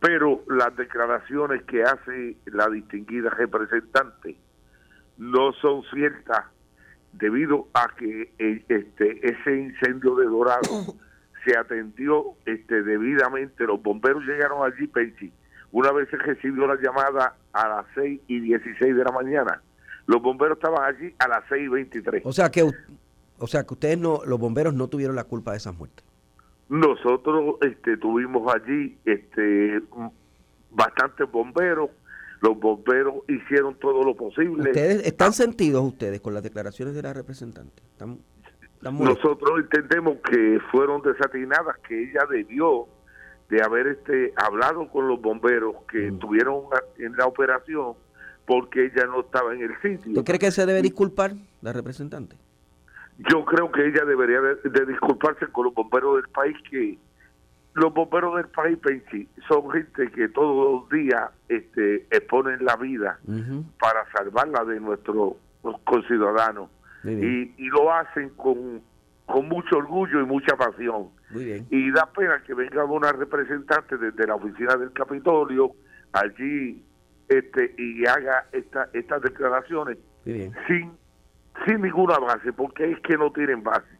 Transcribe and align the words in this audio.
pero 0.00 0.42
las 0.48 0.76
declaraciones 0.76 1.62
que 1.64 1.82
hace 1.82 2.36
la 2.46 2.68
distinguida 2.68 3.30
representante 3.30 4.36
no 5.16 5.52
son 5.54 5.82
ciertas 5.92 6.44
debido 7.12 7.66
a 7.74 7.88
que 7.96 8.32
eh, 8.38 8.64
este 8.68 9.28
ese 9.28 9.56
incendio 9.56 10.14
de 10.16 10.26
Dorado 10.26 10.94
se 11.44 11.56
atendió 11.56 12.34
este 12.46 12.82
debidamente. 12.82 13.64
Los 13.64 13.82
bomberos 13.82 14.24
llegaron 14.24 14.64
allí 14.64 14.86
Pensi 14.86 15.32
una 15.72 15.92
vez 15.92 16.08
se 16.10 16.16
recibió 16.16 16.66
la 16.66 16.80
llamada 16.80 17.34
a 17.52 17.68
las 17.68 17.86
6 17.94 18.22
y 18.26 18.40
16 18.40 18.96
de 18.96 19.04
la 19.04 19.12
mañana. 19.12 19.62
Los 20.06 20.22
bomberos 20.22 20.56
estaban 20.56 20.82
allí 20.82 21.14
a 21.18 21.28
las 21.28 21.44
6 21.48 21.64
y 21.64 21.68
23 21.68 22.22
o 22.24 22.32
sea 22.32 22.50
que 22.50 22.64
o 23.38 23.46
sea 23.46 23.64
que 23.64 23.74
ustedes 23.74 23.98
no 23.98 24.22
los 24.24 24.38
bomberos 24.38 24.74
no 24.74 24.88
tuvieron 24.88 25.16
la 25.16 25.24
culpa 25.24 25.52
de 25.52 25.58
esas 25.58 25.76
muertes 25.76 26.04
nosotros 26.68 27.56
este 27.62 27.96
tuvimos 27.96 28.54
allí 28.54 28.98
este 29.04 29.82
bastantes 30.70 31.30
bomberos 31.30 31.90
los 32.40 32.58
bomberos 32.58 33.16
hicieron 33.28 33.74
todo 33.78 34.04
lo 34.04 34.14
posible. 34.14 34.70
¿Ustedes 34.70 35.06
están 35.06 35.32
sentidos 35.32 35.82
ustedes 35.82 36.20
con 36.20 36.34
las 36.34 36.42
declaraciones 36.42 36.94
de 36.94 37.02
la 37.02 37.12
representante? 37.12 37.82
Nosotros 38.80 39.58
entendemos 39.58 40.18
que 40.18 40.60
fueron 40.70 41.02
desatinadas, 41.02 41.76
que 41.88 42.00
ella 42.00 42.20
debió 42.30 42.86
de 43.48 43.62
haber 43.62 43.88
este 43.88 44.32
hablado 44.36 44.88
con 44.88 45.08
los 45.08 45.20
bomberos 45.20 45.74
que 45.90 46.08
estuvieron 46.08 46.64
en 46.98 47.16
la 47.16 47.26
operación 47.26 47.94
porque 48.46 48.86
ella 48.86 49.06
no 49.06 49.20
estaba 49.20 49.54
en 49.54 49.62
el 49.62 49.74
sitio. 49.82 50.12
¿Usted 50.12 50.24
cree 50.24 50.38
que 50.38 50.50
se 50.50 50.64
debe 50.64 50.80
disculpar 50.80 51.32
la 51.60 51.72
representante? 51.72 52.36
Yo 53.18 53.44
creo 53.44 53.70
que 53.72 53.86
ella 53.86 54.04
debería 54.04 54.40
de 54.40 54.86
disculparse 54.86 55.46
con 55.48 55.66
los 55.66 55.74
bomberos 55.74 56.16
del 56.16 56.28
país 56.32 56.56
que 56.70 56.98
los 57.78 57.94
bomberos 57.94 58.36
del 58.36 58.48
país 58.48 58.78
Pensi, 58.78 59.28
son 59.46 59.70
gente 59.70 60.10
que 60.10 60.28
todos 60.28 60.82
los 60.82 60.90
días 60.90 61.30
este, 61.48 62.06
exponen 62.10 62.64
la 62.64 62.76
vida 62.76 63.18
para 63.78 64.10
salvarla 64.12 64.64
de 64.64 64.80
nuestros 64.80 65.34
conciudadanos. 65.84 66.70
Y, 67.04 67.54
y, 67.56 67.68
lo 67.68 67.92
hacen 67.92 68.30
con, 68.30 68.82
con 69.26 69.48
mucho 69.48 69.78
orgullo 69.78 70.20
y 70.20 70.26
mucha 70.26 70.56
pasión. 70.56 71.10
Y 71.70 71.90
da 71.92 72.06
pena 72.06 72.42
que 72.44 72.54
venga 72.54 72.84
una 72.84 73.12
representante 73.12 73.96
desde 73.96 74.26
la 74.26 74.34
oficina 74.34 74.76
del 74.76 74.92
Capitolio 74.92 75.72
allí 76.12 76.82
este 77.28 77.74
y 77.78 78.04
haga 78.06 78.46
esta, 78.52 78.88
estas 78.94 79.22
declaraciones 79.22 79.98
sin 80.24 80.92
sin 81.66 81.82
ninguna 81.82 82.18
base, 82.18 82.52
porque 82.52 82.92
es 82.92 83.00
que 83.00 83.16
no 83.16 83.30
tienen 83.32 83.62
base. 83.62 83.98